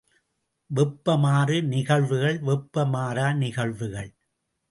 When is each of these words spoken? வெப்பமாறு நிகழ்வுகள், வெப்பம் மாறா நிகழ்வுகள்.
வெப்பமாறு 0.69 1.57
நிகழ்வுகள், 1.63 2.39
வெப்பம் 2.41 2.89
மாறா 2.89 3.27
நிகழ்வுகள். 3.33 4.11